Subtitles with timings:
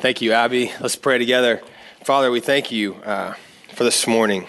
[0.00, 0.72] Thank you, Abby.
[0.80, 1.60] Let's pray together.
[2.04, 3.34] Father, we thank you uh,
[3.74, 4.46] for this morning,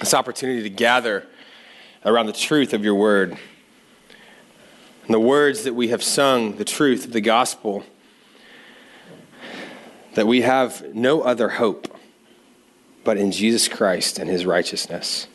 [0.00, 1.24] this opportunity to gather
[2.04, 3.38] around the truth of your word.
[5.04, 7.84] And the words that we have sung, the truth of the gospel,
[10.14, 11.96] that we have no other hope
[13.04, 15.28] but in Jesus Christ and his righteousness.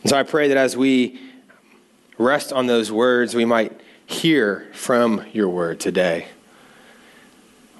[0.00, 1.20] And so I pray that as we
[2.16, 6.28] rest on those words, we might hear from your word today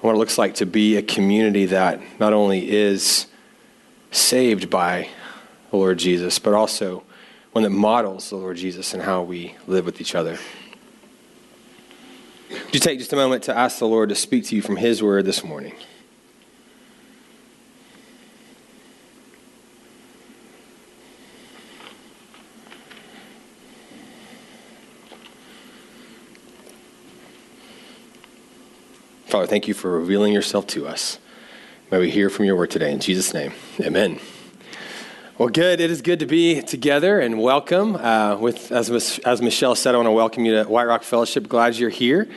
[0.03, 3.25] what it looks like to be a community that not only is
[4.11, 5.07] saved by
[5.71, 7.03] the Lord Jesus, but also
[7.53, 10.37] one that models the Lord Jesus and how we live with each other.
[12.73, 15.01] You take just a moment to ask the Lord to speak to you from His
[15.01, 15.73] word this morning?
[29.33, 31.17] Father, thank you for revealing yourself to us.
[31.89, 32.91] May we hear from your word today.
[32.91, 33.51] In Jesus' name,
[33.81, 34.19] amen.
[35.39, 35.81] Well, good.
[35.81, 37.95] It is good to be together and welcome.
[37.95, 38.91] Uh, with as,
[39.25, 41.49] as Michelle said, I want to welcome you to White Rock Fellowship.
[41.49, 42.29] Glad you're here.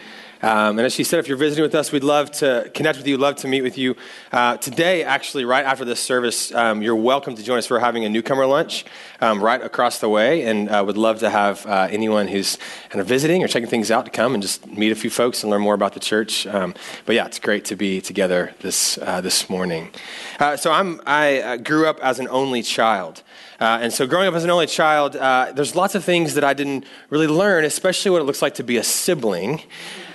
[0.47, 3.09] Um, and as she said, if you're visiting with us, we'd love to connect with
[3.09, 3.97] you, love to meet with you.
[4.31, 7.69] Uh, today, actually, right after this service, um, you're welcome to join us.
[7.69, 8.85] We're having a newcomer lunch
[9.21, 12.59] um, right across the way, and uh, would love to have uh, anyone who's
[12.91, 15.43] kind of visiting or checking things out to come and just meet a few folks
[15.43, 16.47] and learn more about the church.
[16.47, 16.75] Um,
[17.07, 19.91] but yeah, it's great to be together this uh, this morning.
[20.39, 23.25] Uh, so I'm I uh, grew up as an only child.
[23.59, 26.45] Uh, and so, growing up as an only child, uh, there's lots of things that
[26.45, 29.63] I didn't really learn, especially what it looks like to be a sibling.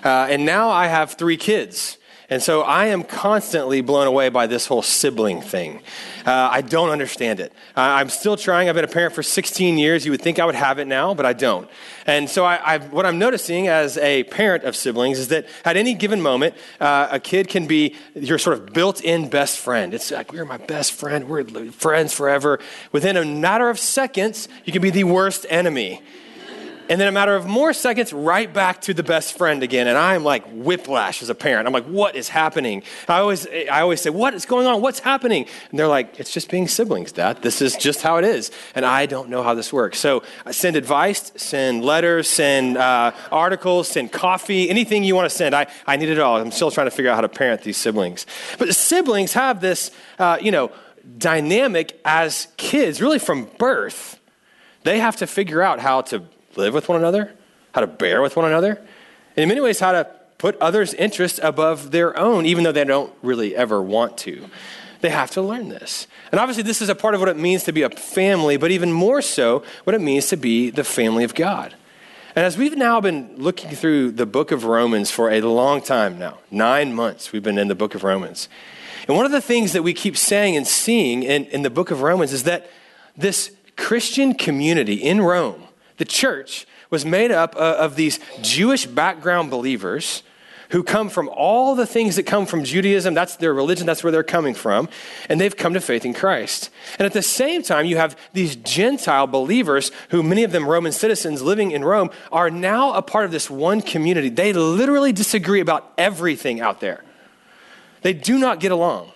[0.03, 1.97] Uh, and now I have three kids.
[2.31, 5.81] And so I am constantly blown away by this whole sibling thing.
[6.25, 7.51] Uh, I don't understand it.
[7.75, 8.69] Uh, I'm still trying.
[8.69, 10.05] I've been a parent for 16 years.
[10.05, 11.69] You would think I would have it now, but I don't.
[12.07, 15.93] And so I, what I'm noticing as a parent of siblings is that at any
[15.93, 19.93] given moment, uh, a kid can be your sort of built in best friend.
[19.93, 21.27] It's like, we're my best friend.
[21.27, 21.43] We're
[21.73, 22.61] friends forever.
[22.93, 26.01] Within a matter of seconds, you can be the worst enemy.
[26.91, 29.87] And then a matter of more seconds, right back to the best friend again.
[29.87, 31.65] And I'm like whiplash as a parent.
[31.65, 32.83] I'm like, what is happening?
[33.07, 34.81] I always, I always say, what is going on?
[34.81, 35.45] What's happening?
[35.69, 37.43] And they're like, it's just being siblings, Dad.
[37.43, 38.51] This is just how it is.
[38.75, 39.99] And I don't know how this works.
[39.99, 45.33] So I send advice, send letters, send uh, articles, send coffee, anything you want to
[45.33, 45.55] send.
[45.55, 46.41] I, I need it all.
[46.41, 48.25] I'm still trying to figure out how to parent these siblings.
[48.59, 50.73] But the siblings have this, uh, you know,
[51.17, 54.19] dynamic as kids, really from birth.
[54.83, 56.23] They have to figure out how to
[56.55, 57.33] live with one another,
[57.73, 58.81] how to bear with one another,
[59.35, 60.07] and in many ways, how to
[60.37, 64.49] put others' interests above their own, even though they don't really ever want to.
[65.01, 66.07] They have to learn this.
[66.31, 68.71] And obviously, this is a part of what it means to be a family, but
[68.71, 71.75] even more so, what it means to be the family of God.
[72.35, 76.17] And as we've now been looking through the book of Romans for a long time
[76.17, 78.47] now, nine months we've been in the book of Romans.
[79.07, 81.91] And one of the things that we keep saying and seeing in, in the book
[81.91, 82.69] of Romans is that
[83.17, 85.63] this Christian community in Rome
[86.01, 90.23] the church was made up uh, of these Jewish background believers
[90.69, 93.13] who come from all the things that come from Judaism.
[93.13, 94.89] That's their religion, that's where they're coming from.
[95.29, 96.71] And they've come to faith in Christ.
[96.97, 100.91] And at the same time, you have these Gentile believers who, many of them Roman
[100.91, 104.29] citizens living in Rome, are now a part of this one community.
[104.29, 107.03] They literally disagree about everything out there.
[108.01, 109.11] They do not get along.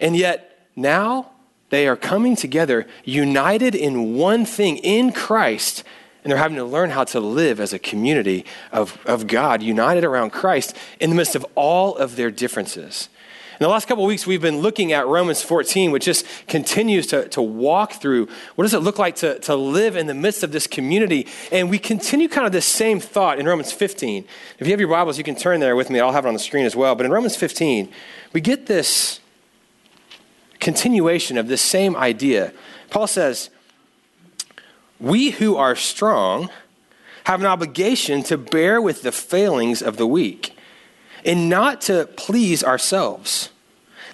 [0.00, 1.32] And yet, now
[1.68, 5.84] they are coming together, united in one thing in Christ
[6.22, 10.04] and they're having to learn how to live as a community of, of God, united
[10.04, 13.08] around Christ in the midst of all of their differences.
[13.62, 17.06] In the last couple of weeks, we've been looking at Romans 14, which just continues
[17.08, 20.42] to, to walk through what does it look like to, to live in the midst
[20.42, 21.28] of this community.
[21.52, 24.24] And we continue kind of this same thought in Romans 15.
[24.58, 26.00] If you have your Bibles, you can turn there with me.
[26.00, 26.96] I'll have it on the screen as well.
[26.96, 27.88] But in Romans 15,
[28.32, 29.20] we get this
[30.58, 32.52] continuation of this same idea.
[32.90, 33.50] Paul says,
[35.02, 36.48] we who are strong
[37.24, 40.56] have an obligation to bear with the failings of the weak
[41.24, 43.50] and not to please ourselves.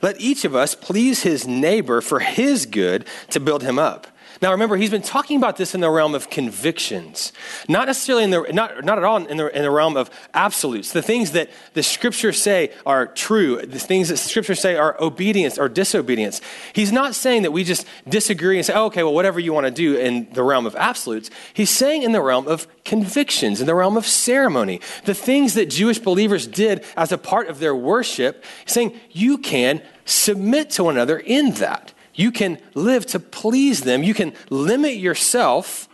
[0.03, 4.07] Let each of us please his neighbor for his good to build him up.
[4.41, 7.33] Now remember, he's been talking about this in the realm of convictions,
[7.69, 10.93] not necessarily in the, not, not at all in the, in the realm of absolutes.
[10.93, 15.59] The things that the scriptures say are true, the things that scriptures say are obedience
[15.59, 16.41] or disobedience.
[16.73, 19.67] He's not saying that we just disagree and say, oh, okay, well, whatever you want
[19.67, 21.31] to do in the realm of absolutes.
[21.53, 25.67] He's saying in the realm of convictions, in the realm of ceremony, the things that
[25.67, 30.95] Jewish believers did as a part of their worship, saying you can submit to one
[30.95, 31.93] another in that.
[32.19, 34.03] You can live to please them.
[34.03, 35.89] You can limit yourself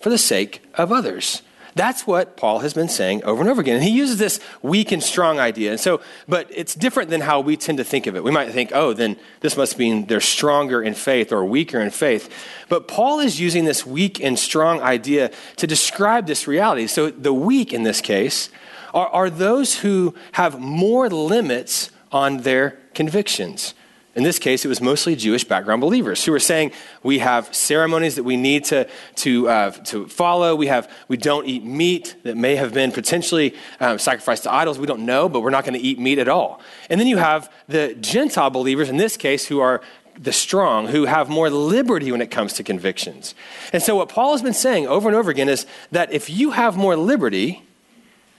[0.00, 1.42] for the sake of others.
[1.76, 3.76] That's what Paul has been saying over and over again.
[3.76, 5.70] And he uses this weak and strong idea.
[5.70, 8.24] And so, but it's different than how we tend to think of it.
[8.24, 11.90] We might think, oh, then this must mean they're stronger in faith or weaker in
[11.90, 12.28] faith.
[12.68, 16.88] But Paul is using this weak and strong idea to describe this reality.
[16.88, 18.50] So the weak in this case
[18.92, 23.74] are, are those who have more limits on their convictions.
[24.16, 26.72] In this case, it was mostly Jewish background believers who were saying
[27.04, 30.56] we have ceremonies that we need to, to, uh, to follow.
[30.56, 34.80] We, have, we don't eat meat that may have been potentially um, sacrificed to idols.
[34.80, 36.60] We don't know, but we're not going to eat meat at all.
[36.88, 39.80] And then you have the Gentile believers, in this case, who are
[40.18, 43.36] the strong, who have more liberty when it comes to convictions.
[43.72, 46.50] And so, what Paul has been saying over and over again is that if you
[46.50, 47.62] have more liberty,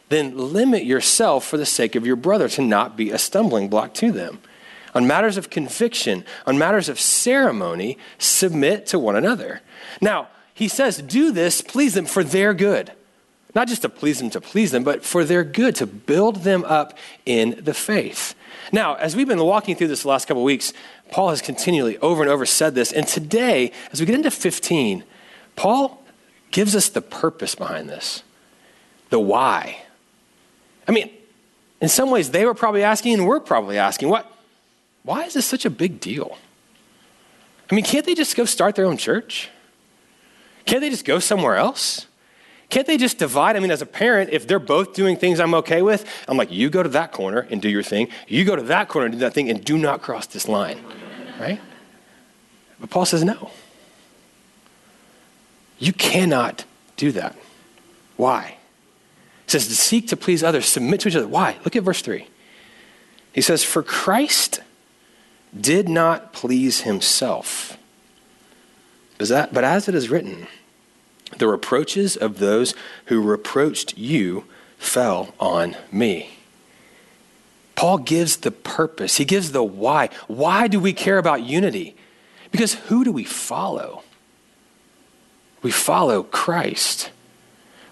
[0.09, 3.94] then limit yourself for the sake of your brother to not be a stumbling block
[3.95, 4.41] to them.
[4.93, 9.61] On matters of conviction, on matters of ceremony, submit to one another.
[10.01, 12.91] Now, he says, do this, please them for their good.
[13.53, 16.63] Not just to please them to please them, but for their good, to build them
[16.65, 18.35] up in the faith.
[18.71, 20.73] Now, as we've been walking through this the last couple weeks,
[21.11, 22.91] Paul has continually over and over said this.
[22.91, 25.03] And today, as we get into 15,
[25.55, 26.01] Paul
[26.51, 28.23] gives us the purpose behind this,
[29.09, 29.83] the why.
[30.88, 31.09] I mean,
[31.81, 34.31] in some ways, they were probably asking, and we're probably asking, what,
[35.03, 36.38] why is this such a big deal?
[37.69, 39.50] I mean, can't they just go start their own church?
[40.65, 42.06] Can't they just go somewhere else?
[42.69, 43.56] Can't they just divide?
[43.56, 46.51] I mean, as a parent, if they're both doing things I'm okay with, I'm like,
[46.51, 48.07] you go to that corner and do your thing.
[48.27, 50.80] You go to that corner and do that thing, and do not cross this line,
[51.39, 51.59] right?
[52.80, 53.51] But Paul says, no.
[55.80, 56.63] You cannot
[56.95, 57.36] do that.
[58.15, 58.57] Why?
[59.45, 61.27] He says, to seek to please others, submit to each other.
[61.27, 61.57] Why?
[61.65, 62.27] Look at verse 3.
[63.33, 64.62] He says, For Christ
[65.59, 67.77] did not please himself.
[69.18, 70.48] But as it is written,
[71.38, 72.74] the reproaches of those
[73.06, 74.45] who reproached you
[74.77, 76.38] fell on me.
[77.75, 80.09] Paul gives the purpose, he gives the why.
[80.27, 81.95] Why do we care about unity?
[82.51, 84.03] Because who do we follow?
[85.62, 87.12] We follow Christ,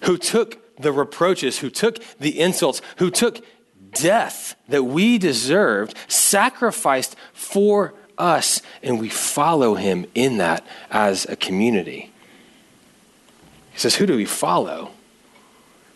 [0.01, 3.45] who took the reproaches, who took the insults, who took
[3.91, 11.35] death that we deserved, sacrificed for us, and we follow him in that as a
[11.35, 12.11] community.
[13.71, 14.91] He says, Who do we follow?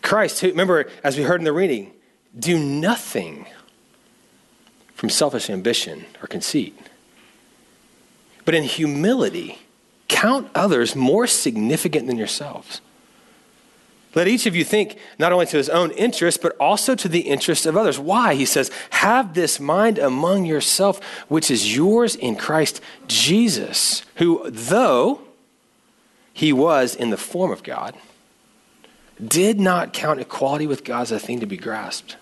[0.02, 1.92] Christ, who, remember, as we heard in the reading,
[2.38, 3.46] do nothing
[4.96, 6.78] from selfish ambition or conceit,
[8.46, 9.60] but in humility,
[10.08, 12.82] count others more significant than yourselves.
[14.16, 17.22] Let each of you think not only to his own interest, but also to the
[17.22, 17.98] interest of others.
[17.98, 18.36] Why?
[18.36, 25.22] He says, Have this mind among yourself, which is yours in Christ Jesus, who, though
[26.32, 27.96] he was in the form of God,
[29.26, 32.18] did not count equality with God as a thing to be grasped.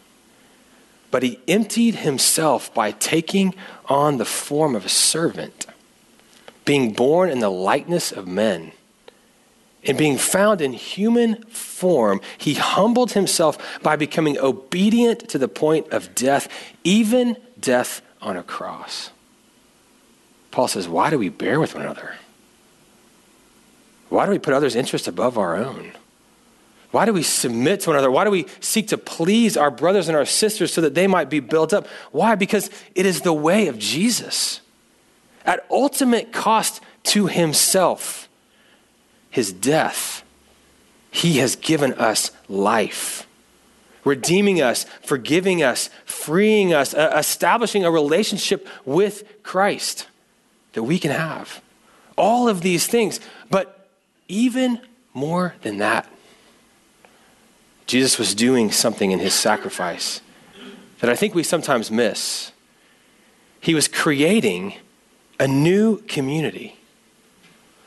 [1.09, 3.53] But he emptied himself by taking
[3.85, 5.65] on the form of a servant,
[6.63, 8.71] being born in the likeness of men
[9.85, 15.89] and being found in human form, he humbled himself by becoming obedient to the point
[15.91, 16.47] of death,
[16.83, 19.09] even death on a cross.
[20.51, 22.15] Paul says, Why do we bear with one another?
[24.09, 25.93] Why do we put others' interests above our own?
[26.91, 28.11] Why do we submit to one another?
[28.11, 31.29] Why do we seek to please our brothers and our sisters so that they might
[31.29, 31.87] be built up?
[32.11, 32.35] Why?
[32.35, 34.59] Because it is the way of Jesus.
[35.45, 38.27] At ultimate cost to himself
[39.31, 40.23] his death,
[41.09, 43.25] he has given us life,
[44.03, 50.07] redeeming us, forgiving us, freeing us, uh, establishing a relationship with Christ
[50.73, 51.61] that we can have.
[52.17, 53.19] All of these things.
[53.49, 53.89] But
[54.27, 54.81] even
[55.13, 56.07] more than that,
[57.87, 60.21] Jesus was doing something in his sacrifice
[60.99, 62.51] that I think we sometimes miss.
[63.59, 64.75] He was creating
[65.39, 66.77] a new community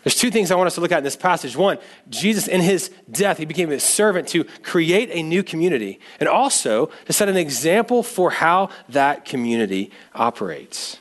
[0.04, 1.56] there's two things I want us to look at in this passage.
[1.56, 1.78] One,
[2.10, 6.90] Jesus, in his death, he became a servant to create a new community and also
[7.06, 10.98] to set an example for how that community operates.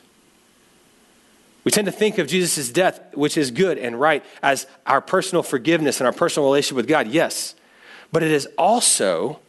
[1.66, 5.44] We tend to think of Jesus' death, which is good and right, as our personal
[5.44, 7.56] forgiveness and our personal relationship with God, yes.
[8.12, 9.40] But it is also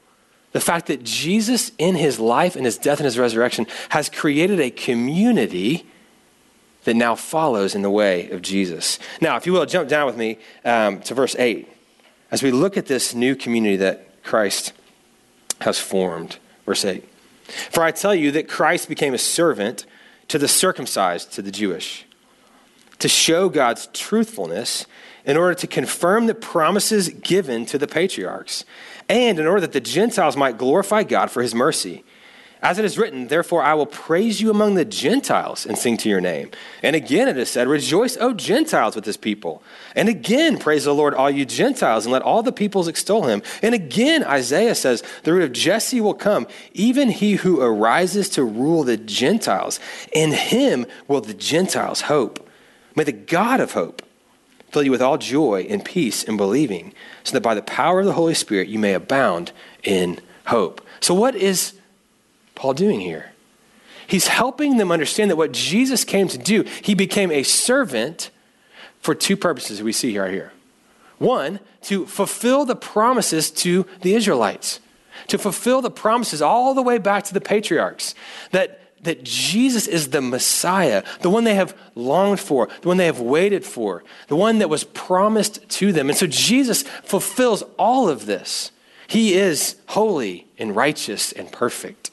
[0.52, 4.60] the fact that Jesus, in his life and his death and his resurrection, has created
[4.60, 5.86] a community
[6.84, 8.98] that now follows in the way of Jesus.
[9.20, 11.68] Now, if you will, jump down with me um, to verse 8
[12.30, 14.72] as we look at this new community that Christ
[15.60, 16.38] has formed.
[16.66, 17.06] Verse 8
[17.70, 19.86] For I tell you that Christ became a servant
[20.28, 22.06] to the circumcised, to the Jewish,
[22.98, 24.86] to show God's truthfulness
[25.24, 28.64] in order to confirm the promises given to the patriarchs,
[29.08, 32.04] and in order that the Gentiles might glorify God for his mercy.
[32.64, 36.08] As it is written, therefore I will praise you among the Gentiles and sing to
[36.08, 36.50] your name.
[36.82, 39.62] And again it is said, Rejoice, O Gentiles, with this people.
[39.94, 43.42] And again, praise the Lord, all you Gentiles, and let all the peoples extol him.
[43.60, 48.42] And again, Isaiah says, The root of Jesse will come, even he who arises to
[48.42, 49.78] rule the Gentiles.
[50.10, 52.48] In him will the Gentiles hope.
[52.96, 54.00] May the God of hope
[54.72, 56.94] fill you with all joy and peace in believing,
[57.24, 59.52] so that by the power of the Holy Spirit you may abound
[59.82, 60.80] in hope.
[61.00, 61.74] So, what is
[62.54, 63.32] Paul doing here?
[64.06, 68.30] He's helping them understand that what Jesus came to do, he became a servant
[69.00, 70.52] for two purposes we see right here.
[71.18, 74.80] One, to fulfill the promises to the Israelites,
[75.28, 78.14] to fulfill the promises all the way back to the patriarchs
[78.50, 83.06] that, that Jesus is the Messiah, the one they have longed for, the one they
[83.06, 86.08] have waited for, the one that was promised to them.
[86.08, 88.70] And so Jesus fulfills all of this.
[89.06, 92.03] He is holy and righteous and perfect.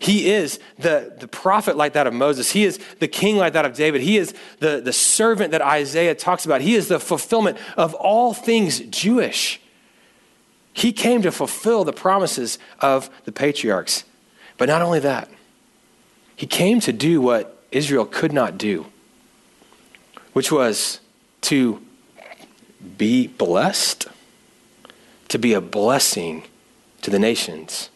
[0.00, 2.52] He is the, the prophet like that of Moses.
[2.52, 4.00] He is the king like that of David.
[4.00, 6.60] He is the, the servant that Isaiah talks about.
[6.60, 9.60] He is the fulfillment of all things Jewish.
[10.72, 14.04] He came to fulfill the promises of the patriarchs.
[14.56, 15.28] But not only that,
[16.36, 18.86] he came to do what Israel could not do,
[20.32, 21.00] which was
[21.42, 21.82] to
[22.96, 24.06] be blessed,
[25.28, 26.44] to be a blessing
[27.02, 27.90] to the nations.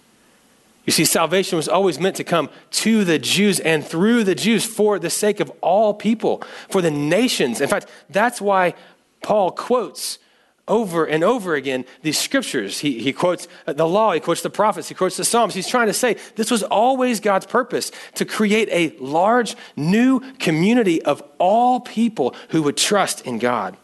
[0.84, 4.64] You see, salvation was always meant to come to the Jews and through the Jews
[4.64, 7.60] for the sake of all people, for the nations.
[7.60, 8.74] In fact, that's why
[9.22, 10.18] Paul quotes
[10.66, 12.80] over and over again these scriptures.
[12.80, 15.54] He, he quotes the law, he quotes the prophets, he quotes the Psalms.
[15.54, 21.02] He's trying to say this was always God's purpose to create a large new community
[21.02, 23.76] of all people who would trust in God.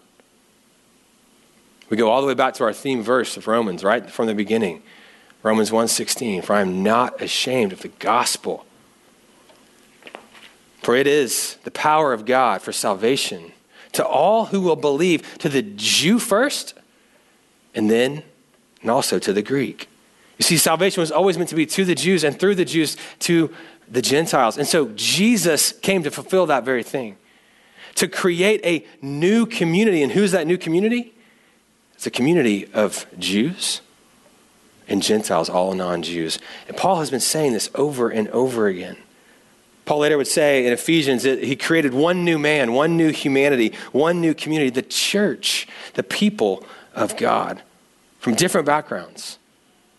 [1.90, 4.34] We go all the way back to our theme verse of Romans, right from the
[4.34, 4.82] beginning.
[5.42, 8.66] Romans 1:16, for I am not ashamed of the gospel.
[10.82, 13.52] For it is the power of God for salvation
[13.92, 16.74] to all who will believe, to the Jew first,
[17.74, 18.22] and then
[18.80, 19.88] and also to the Greek.
[20.38, 22.96] You see, salvation was always meant to be to the Jews and through the Jews
[23.20, 23.52] to
[23.88, 24.56] the Gentiles.
[24.56, 27.16] And so Jesus came to fulfill that very thing,
[27.96, 30.02] to create a new community.
[30.02, 31.12] And who's that new community?
[31.94, 33.80] It's a community of Jews
[34.88, 36.38] and Gentiles, all non Jews.
[36.66, 38.96] And Paul has been saying this over and over again.
[39.84, 43.72] Paul later would say in Ephesians that he created one new man, one new humanity,
[43.92, 46.62] one new community, the church, the people
[46.94, 47.62] of God
[48.18, 49.38] from different backgrounds.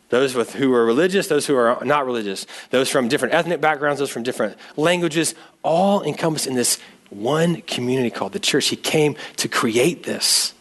[0.10, 4.00] Those with who are religious, those who are not religious, those from different ethnic backgrounds,
[4.00, 6.80] those from different languages, all encompassed in this
[7.10, 8.68] one community called the church.
[8.68, 10.54] He came to create this.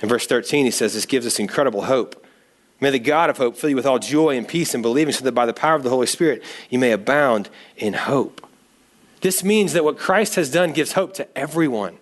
[0.00, 2.24] In verse 13, he says this gives us incredible hope.
[2.80, 5.24] May the God of hope fill you with all joy and peace in believing, so
[5.24, 8.46] that by the power of the Holy Spirit you may abound in hope.
[9.20, 11.98] This means that what Christ has done gives hope to everyone,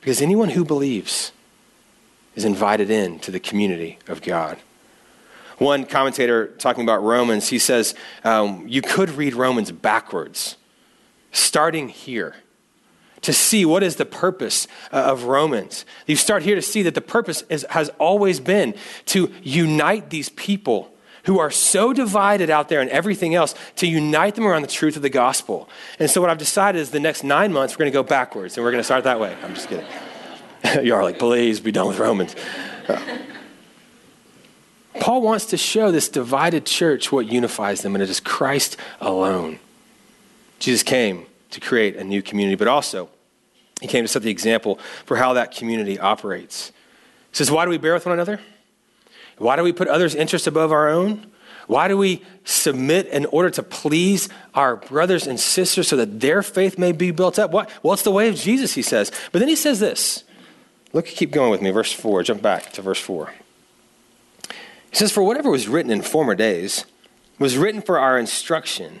[0.00, 1.32] because anyone who believes
[2.36, 4.58] is invited in to the community of God.
[5.58, 7.94] One commentator talking about Romans, he says
[8.24, 10.56] um, you could read Romans backwards,
[11.32, 12.36] starting here
[13.22, 15.84] to see what is the purpose uh, of Romans.
[16.06, 18.74] You start here to see that the purpose is, has always been
[19.06, 24.34] to unite these people who are so divided out there and everything else, to unite
[24.34, 25.68] them around the truth of the gospel.
[25.98, 28.56] And so, what I've decided is the next nine months, we're going to go backwards
[28.56, 29.36] and we're going to start that way.
[29.42, 29.86] I'm just kidding.
[30.82, 32.34] you are like, please be done with Romans.
[32.88, 33.18] Uh,
[35.00, 39.58] Paul wants to show this divided church what unifies them, and it is Christ alone.
[40.58, 43.08] Jesus came to create a new community, but also
[43.80, 46.68] he came to set the example for how that community operates.
[47.30, 48.40] He says, Why do we bear with one another?
[49.38, 51.26] Why do we put others' interests above our own?
[51.66, 56.42] Why do we submit in order to please our brothers and sisters so that their
[56.42, 57.52] faith may be built up?
[57.52, 57.70] What?
[57.82, 59.12] Well, it's the way of Jesus, he says.
[59.32, 60.24] But then he says this.
[60.92, 61.70] Look, keep going with me.
[61.70, 62.24] Verse 4.
[62.24, 63.32] Jump back to verse 4.
[64.90, 66.84] He says, For whatever was written in former days
[67.38, 69.00] was written for our instruction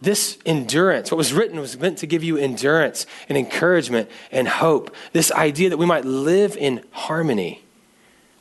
[0.00, 4.94] this endurance, what was written was meant to give you endurance and encouragement and hope.
[5.12, 7.62] This idea that we might live in harmony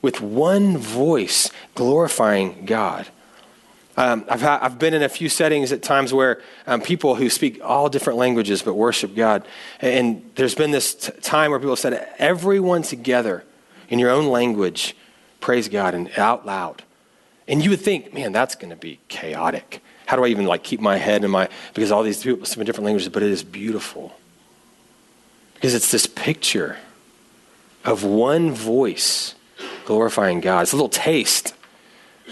[0.02, 3.08] with one voice glorifying God.
[3.96, 7.30] Um, I've, ha- I've been in a few settings at times where um, people who
[7.30, 9.48] speak all different languages but worship God.
[9.80, 13.44] And there's been this t- time where people said, everyone together
[13.90, 14.96] in your own language,
[15.40, 16.84] praise God and out loud.
[17.48, 19.84] And you would think, man, that's going to be chaotic.
[20.06, 22.66] How do I even like keep my head in my, because all these people speak
[22.66, 24.16] different languages, but it is beautiful.
[25.56, 26.78] Because it's this picture
[27.86, 29.36] of one voice
[29.86, 30.62] glorifying God.
[30.62, 31.54] It's a little taste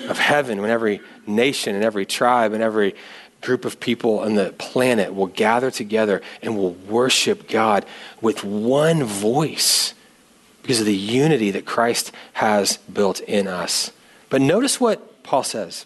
[0.08, 2.96] of heaven when every nation and every tribe and every
[3.42, 7.86] group of people on the planet will gather together and will worship God
[8.22, 9.94] with one voice
[10.62, 13.92] because of the unity that Christ has built in us.
[14.30, 15.86] But notice what Paul says.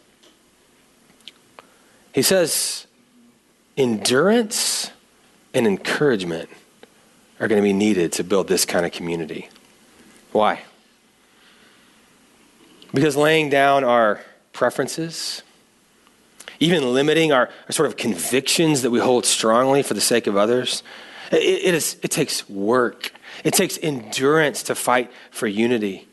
[2.16, 2.88] He says,
[3.76, 4.90] endurance
[5.54, 6.50] and encouragement
[7.42, 9.50] are going to be needed to build this kind of community.
[10.32, 10.62] Why?
[12.94, 14.22] Because laying down our
[14.54, 15.44] preferences,
[16.62, 20.38] even limiting our, our, sort of convictions that we hold strongly for the sake of
[20.38, 20.84] others,
[21.34, 23.12] it, it, is, it takes work.
[23.44, 26.08] It takes endurance to fight for unity.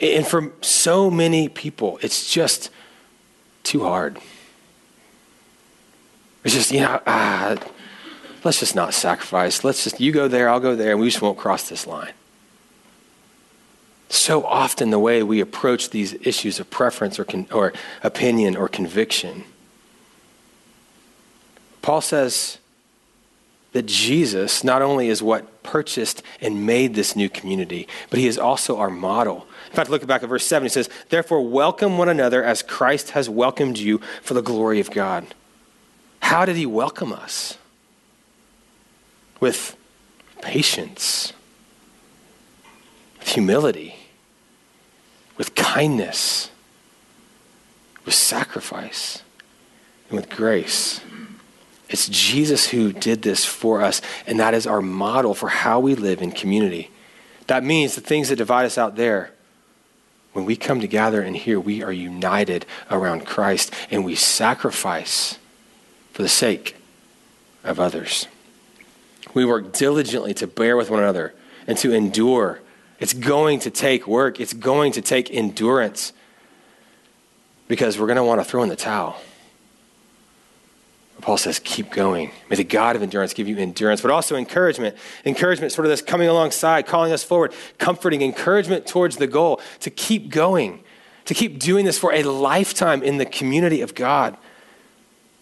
[0.00, 2.70] And for so many people, it's just
[3.64, 4.18] too hard.
[6.46, 7.56] It's just, you know, ah,
[8.44, 9.64] let's just not sacrifice.
[9.64, 12.12] Let's just, you go there, I'll go there, and we just won't cross this line.
[14.10, 17.72] So often, the way we approach these issues of preference or, con- or
[18.04, 19.42] opinion or conviction,
[21.82, 22.58] Paul says
[23.72, 28.38] that Jesus not only is what purchased and made this new community, but he is
[28.38, 29.48] also our model.
[29.68, 30.64] In fact, look back at verse 7.
[30.64, 34.92] He says, Therefore, welcome one another as Christ has welcomed you for the glory of
[34.92, 35.26] God.
[36.26, 37.56] How did he welcome us?
[39.38, 39.76] With
[40.42, 41.32] patience
[43.20, 43.94] with humility,
[45.36, 46.50] with kindness,
[48.04, 49.22] with sacrifice,
[50.08, 51.00] and with grace.
[51.88, 55.94] It's Jesus who did this for us, and that is our model for how we
[55.94, 56.90] live in community.
[57.46, 59.32] That means the things that divide us out there,
[60.32, 65.38] when we come together and here, we are united around Christ and we sacrifice
[66.16, 66.76] for the sake
[67.62, 68.26] of others.
[69.34, 71.34] We work diligently to bear with one another
[71.66, 72.60] and to endure
[72.98, 76.14] it's going to take work, it's going to take endurance
[77.68, 79.20] because we're going to want to throw in the towel.
[81.20, 82.30] Paul says, keep going.
[82.48, 84.96] May the God of endurance give you endurance, but also encouragement.
[85.26, 89.90] Encouragement, sort of this coming alongside, calling us forward, comforting, encouragement towards the goal to
[89.90, 90.82] keep going,
[91.26, 94.38] to keep doing this for a lifetime in the community of God.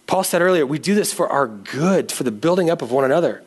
[0.07, 3.05] Paul said earlier, we do this for our good, for the building up of one
[3.05, 3.43] another.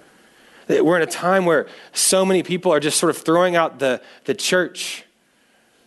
[0.69, 4.03] We're in a time where so many people are just sort of throwing out the,
[4.25, 5.05] the church.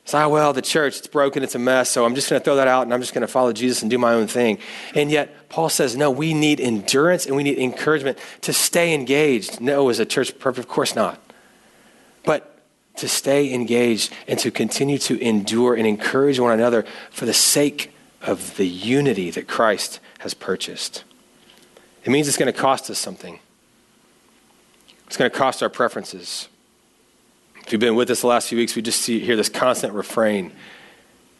[0.03, 2.43] It's like, well, the church, it's broken, it's a mess, so I'm just going to
[2.43, 4.57] throw that out and I'm just going to follow Jesus and do my own thing.
[4.95, 9.61] And yet, Paul says, no, we need endurance and we need encouragement to stay engaged.
[9.61, 10.65] No, is a church perfect?
[10.65, 11.21] Of course not.
[12.23, 12.59] But
[12.95, 17.93] to stay engaged and to continue to endure and encourage one another for the sake
[18.21, 21.03] of the unity that Christ has purchased.
[22.03, 23.39] It means it's going to cost us something.
[25.07, 26.47] It's going to cost our preferences.
[27.65, 29.93] If you've been with us the last few weeks, we just see, hear this constant
[29.93, 30.51] refrain.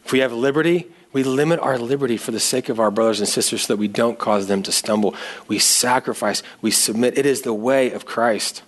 [0.04, 3.28] If we have liberty, we limit our liberty for the sake of our brothers and
[3.28, 5.14] sisters so that we don't cause them to stumble.
[5.46, 7.16] We sacrifice, we submit.
[7.16, 8.62] It is the way of Christ.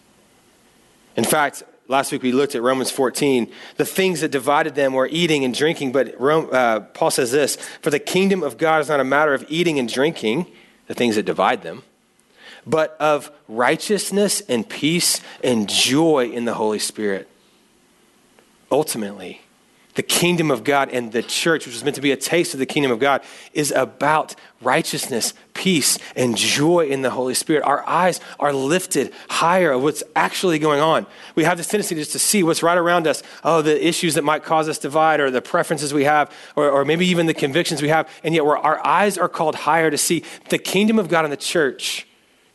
[1.16, 3.50] In fact, last week we looked at Romans 14.
[3.76, 7.56] The things that divided them were eating and drinking, but Rome, uh, Paul says this
[7.82, 10.46] For the kingdom of God is not a matter of eating and drinking,
[10.86, 11.82] the things that divide them
[12.66, 17.28] but of righteousness and peace and joy in the Holy Spirit.
[18.70, 19.42] Ultimately,
[19.94, 22.60] the kingdom of God and the church, which was meant to be a taste of
[22.60, 27.62] the kingdom of God, is about righteousness, peace, and joy in the Holy Spirit.
[27.62, 31.06] Our eyes are lifted higher of what's actually going on.
[31.36, 33.22] We have this tendency just to see what's right around us.
[33.44, 36.84] Oh, the issues that might cause us divide, or the preferences we have, or, or
[36.84, 38.08] maybe even the convictions we have.
[38.24, 41.36] And yet, our eyes are called higher to see the kingdom of God and the
[41.36, 42.06] church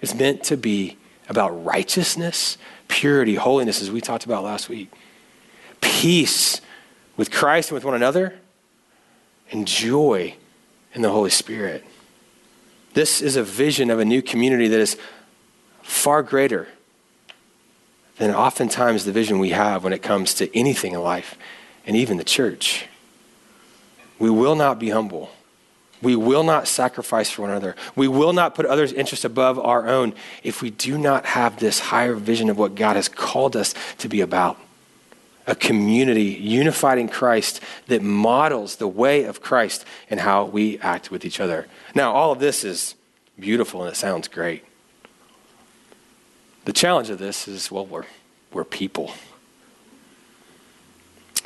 [0.01, 0.97] is meant to be
[1.29, 4.91] about righteousness, purity, holiness, as we talked about last week,
[5.79, 6.59] peace
[7.19, 8.33] with Christ and with one another,
[9.51, 10.35] and joy
[10.93, 11.83] in the Holy Spirit.
[12.93, 14.95] This is a vision of a new community that is
[15.83, 16.69] far greater
[18.19, 21.37] than oftentimes the vision we have when it comes to anything in life,
[21.85, 22.85] and even the church.
[24.17, 25.29] We will not be humble
[26.01, 27.75] we will not sacrifice for one another.
[27.93, 31.79] We will not put others' interests above our own if we do not have this
[31.79, 34.57] higher vision of what God has called us to be about
[35.49, 41.09] a community unified in Christ that models the way of Christ and how we act
[41.09, 41.65] with each other.
[41.95, 42.93] Now, all of this is
[43.39, 44.63] beautiful and it sounds great.
[46.65, 48.05] The challenge of this is well, we're,
[48.53, 49.11] we're people.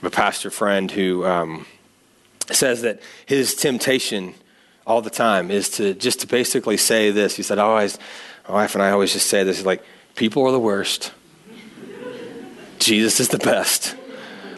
[0.02, 1.66] A pastor friend who um,
[2.52, 4.34] says that his temptation
[4.86, 7.38] all the time is to just to basically say this.
[7.38, 7.98] He said, I always,
[8.50, 9.82] my wife and I always just say this like,
[10.16, 11.14] people are the worst.
[12.84, 13.96] Jesus is the best.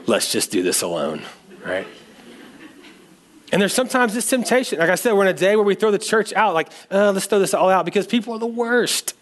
[0.08, 1.24] Let's just do this alone,
[1.64, 1.88] right?
[3.52, 4.80] And there's sometimes this temptation.
[4.80, 7.12] Like I said, we're in a day where we throw the church out, like, uh,
[7.12, 9.14] let's throw this all out because people are the worst.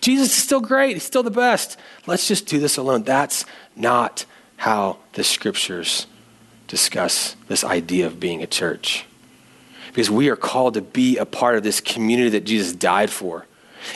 [0.00, 0.94] Jesus is still great.
[0.94, 1.78] He's still the best.
[2.06, 3.02] Let's just do this alone.
[3.02, 3.44] That's
[3.76, 4.24] not
[4.56, 6.06] how the scriptures
[6.68, 9.04] discuss this idea of being a church.
[9.88, 13.46] Because we are called to be a part of this community that Jesus died for.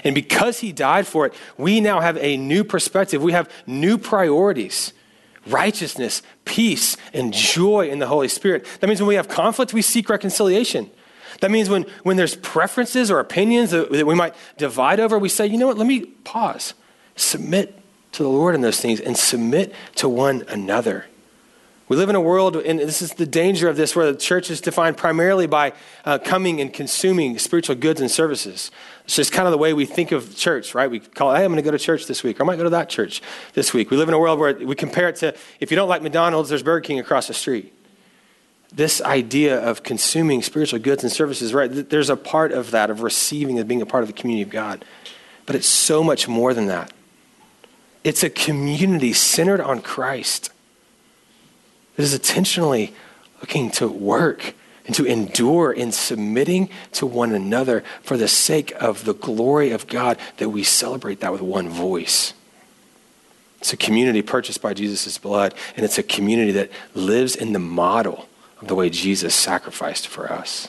[0.03, 3.23] And because he died for it, we now have a new perspective.
[3.23, 4.93] We have new priorities
[5.47, 8.67] righteousness, peace, and joy in the Holy Spirit.
[8.81, 10.91] That means when we have conflict, we seek reconciliation.
[11.41, 15.29] That means when, when there's preferences or opinions that, that we might divide over, we
[15.29, 16.75] say, you know what, let me pause,
[17.17, 17.79] submit
[18.13, 21.07] to the Lord in those things, and submit to one another.
[21.87, 24.51] We live in a world, and this is the danger of this, where the church
[24.51, 25.75] is defined primarily by
[26.07, 28.71] uh, coming and consuming spiritual goods and services.
[29.05, 30.91] It's just kind of the way we think of church, right?
[30.91, 32.65] We call hey, I'm going to go to church this week, or I might go
[32.65, 33.21] to that church
[33.53, 33.91] this week.
[33.91, 36.49] We live in a world where we compare it to if you don't like McDonald's,
[36.49, 37.71] there's Burger King across the street.
[38.73, 41.69] This idea of consuming spiritual goods and services, right?
[41.69, 44.51] There's a part of that, of receiving and being a part of the community of
[44.51, 44.87] God.
[45.45, 46.91] But it's so much more than that.
[48.03, 50.51] It's a community centered on Christ
[51.97, 52.95] that is intentionally
[53.41, 54.55] looking to work
[54.87, 59.87] and to endure in submitting to one another for the sake of the glory of
[59.87, 62.35] God, that we celebrate that with one voice.
[63.61, 67.59] It's a community purchased by Jesus' blood, and it's a community that lives in the
[67.59, 68.29] model
[68.61, 70.69] of the way Jesus sacrificed for us.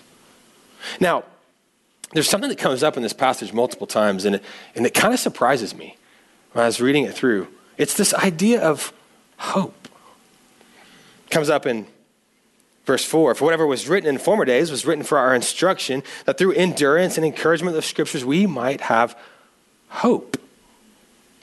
[1.01, 1.25] Now,
[2.13, 4.43] there's something that comes up in this passage multiple times, and it,
[4.75, 5.97] and it kind of surprises me
[6.53, 7.49] when I was reading it through.
[7.77, 8.93] It's this idea of
[9.37, 9.84] hope.
[11.29, 11.87] Comes up in
[12.85, 16.37] Verse 4 For whatever was written in former days was written for our instruction, that
[16.37, 19.17] through endurance and encouragement of the scriptures we might have
[19.89, 20.39] hope.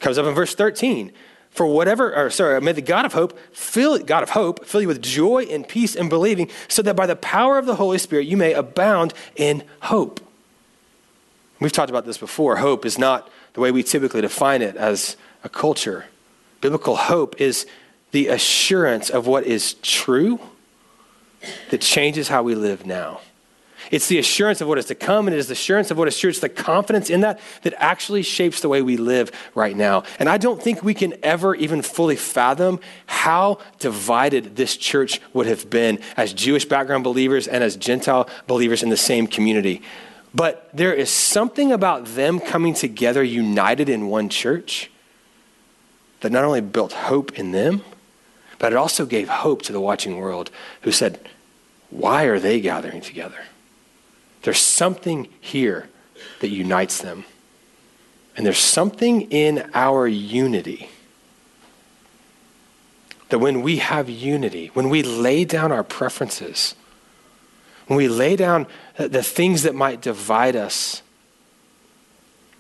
[0.01, 1.13] Comes up in verse 13.
[1.51, 4.89] For whatever, or sorry, may the God of hope fill God of hope fill you
[4.89, 8.27] with joy and peace and believing, so that by the power of the Holy Spirit
[8.27, 10.21] you may abound in hope.
[11.61, 12.57] We've talked about this before.
[12.57, 16.07] Hope is not the way we typically define it as a culture.
[16.61, 17.67] Biblical hope is
[18.13, 20.39] the assurance of what is true
[21.71, 23.21] that changes how we live now.
[23.91, 26.09] It's the assurance of what is to come, and it is the assurance of what
[26.09, 26.31] is true.
[26.31, 30.05] It's the confidence in that that actually shapes the way we live right now.
[30.19, 35.47] And I don't think we can ever even fully fathom how divided this church would
[35.47, 39.83] have been as Jewish background believers and as Gentile believers in the same community.
[40.35, 44.91] But there is something about them coming together united in one church
[46.21, 47.83] that not only built hope in them,
[48.63, 50.49] but it also gave hope to the watching world
[50.83, 51.19] who said,
[51.91, 53.41] Why are they gathering together?
[54.43, 55.89] There's something here
[56.39, 57.25] that unites them.
[58.37, 60.89] And there's something in our unity
[63.31, 66.77] that when we have unity, when we lay down our preferences,
[67.89, 71.03] when we lay down the things that might divide us,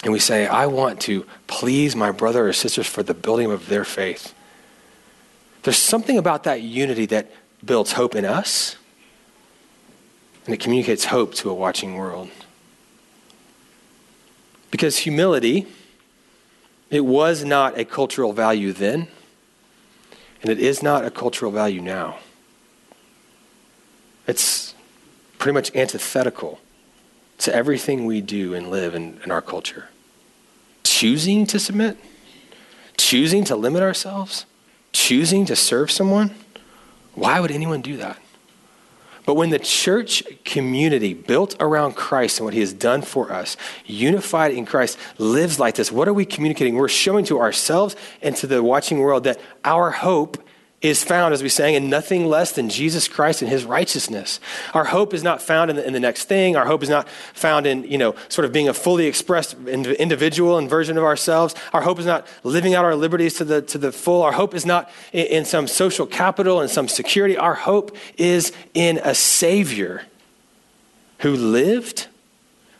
[0.02, 3.68] and we say, I want to please my brother or sisters for the building of
[3.68, 4.34] their faith,
[5.62, 7.30] there's something about that unity that
[7.64, 8.76] builds hope in us
[10.44, 12.28] and it communicates hope to a watching world.
[14.70, 15.66] Because humility,
[16.90, 19.08] it was not a cultural value then,
[20.40, 22.18] and it is not a cultural value now.
[24.26, 24.74] It's
[25.38, 26.60] pretty much antithetical
[27.38, 29.88] to everything we do and live in, in our culture.
[30.84, 31.96] Choosing to submit,
[32.96, 34.46] choosing to limit ourselves,
[34.92, 36.34] choosing to serve someone,
[37.14, 38.18] why would anyone do that?
[39.24, 43.56] But when the church community built around Christ and what he has done for us,
[43.86, 46.74] unified in Christ, lives like this, what are we communicating?
[46.74, 50.42] We're showing to ourselves and to the watching world that our hope
[50.82, 54.40] is found, as we sang, in nothing less than Jesus Christ and his righteousness.
[54.74, 56.56] Our hope is not found in the, in the, next thing.
[56.56, 60.58] Our hope is not found in, you know, sort of being a fully expressed individual
[60.58, 61.54] and version of ourselves.
[61.72, 64.22] Our hope is not living out our liberties to the, to the full.
[64.22, 67.36] Our hope is not in, in some social capital and some security.
[67.36, 70.02] Our hope is in a Savior
[71.18, 72.08] who lived,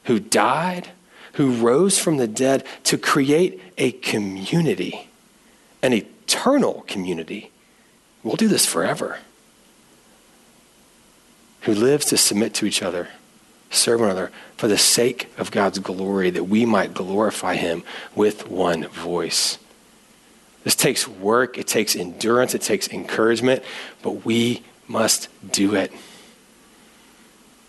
[0.04, 0.88] who died,
[1.34, 5.08] who rose from the dead to create a community,
[5.82, 7.52] an eternal community
[8.22, 9.18] we'll do this forever.
[11.62, 13.08] Who lives to submit to each other,
[13.70, 18.48] serve one another for the sake of God's glory, that we might glorify him with
[18.48, 19.58] one voice.
[20.64, 23.62] This takes work, it takes endurance, it takes encouragement,
[24.02, 25.92] but we must do it.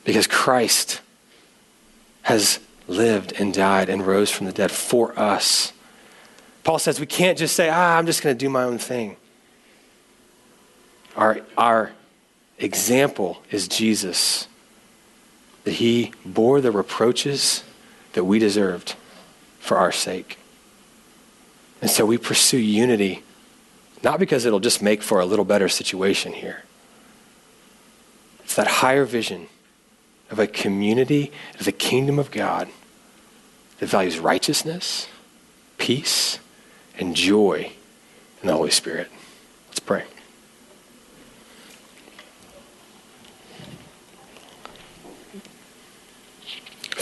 [0.03, 1.01] Because Christ
[2.23, 5.73] has lived and died and rose from the dead for us.
[6.63, 9.17] Paul says we can't just say, ah, I'm just going to do my own thing.
[11.15, 11.91] Our, our
[12.57, 14.47] example is Jesus,
[15.63, 17.63] that he bore the reproaches
[18.13, 18.95] that we deserved
[19.59, 20.37] for our sake.
[21.81, 23.23] And so we pursue unity,
[24.03, 26.63] not because it'll just make for a little better situation here.
[28.43, 29.47] It's that higher vision
[30.29, 32.69] of a community of the kingdom of God
[33.79, 35.07] that values righteousness,
[35.77, 36.39] peace,
[36.97, 37.71] and joy
[38.41, 39.11] in the Holy Spirit.
[39.69, 40.03] Let's pray.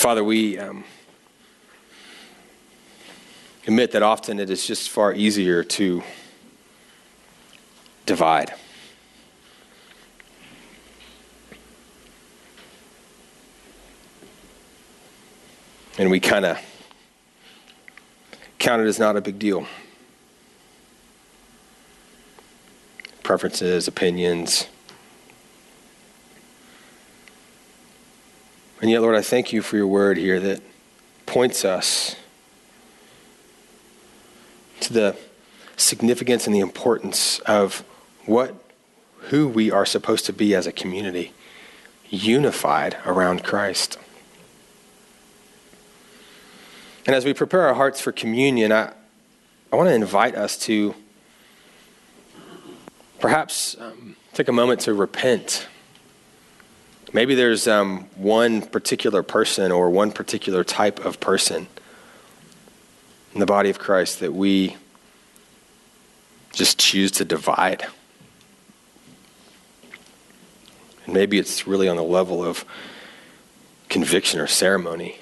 [0.02, 0.84] Father, we um,
[3.68, 6.02] admit that often it is just far easier to
[8.08, 8.52] divide.
[16.00, 16.58] And we kind of
[18.58, 19.68] count it as not a big deal.
[23.22, 24.66] Preferences, opinions.
[28.82, 30.62] And yet, Lord, I thank you for your word here that
[31.28, 32.16] points us
[34.80, 35.16] to the
[35.78, 37.84] significance and the importance of
[38.26, 38.56] what
[39.26, 41.32] who we are supposed to be as a community,
[42.10, 44.00] unified around Christ.
[47.06, 48.94] And as we prepare our hearts for communion, I,
[49.72, 50.96] I want to invite us to
[53.20, 55.68] perhaps um, take a moment to repent.
[57.14, 61.68] Maybe there's um, one particular person or one particular type of person
[63.34, 64.78] in the body of Christ that we
[66.54, 67.86] just choose to divide.
[71.06, 72.64] And maybe it's really on the level of
[73.90, 75.18] conviction or ceremony.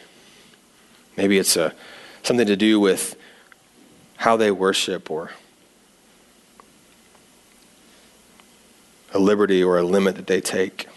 [1.18, 1.74] Maybe it's a,
[2.22, 3.16] something to do with
[4.18, 5.32] how they worship or
[9.12, 10.88] a liberty or a limit that they take.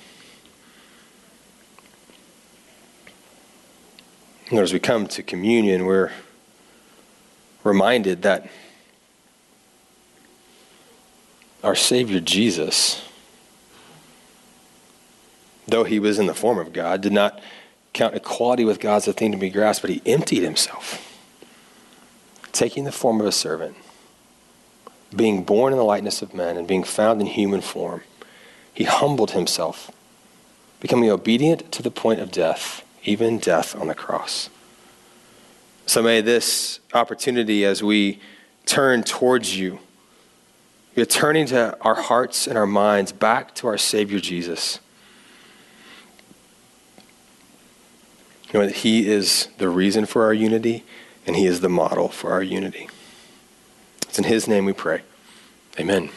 [4.52, 6.10] And as we come to communion, we're
[7.64, 8.50] reminded that
[11.64, 13.02] our Savior Jesus,
[15.66, 17.40] though he was in the form of God, did not
[17.94, 21.00] count equality with God as a thing to be grasped, but he emptied himself,
[22.52, 23.74] taking the form of a servant,
[25.16, 28.02] being born in the likeness of men, and being found in human form.
[28.74, 29.90] He humbled himself,
[30.78, 34.50] becoming obedient to the point of death, even death on the cross.
[35.86, 38.20] So may this opportunity as we
[38.66, 39.80] turn towards you,
[40.96, 44.78] a turning to our hearts and our minds back to our Savior Jesus
[48.52, 50.84] You know, that He is the reason for our unity
[51.26, 52.88] and He is the model for our unity.
[54.02, 55.02] It's in His name we pray.
[55.78, 56.10] Amen.